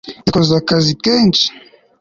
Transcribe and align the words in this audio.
Yakoze 0.27 0.51
akazi 0.61 0.91
kenshi 1.03 1.45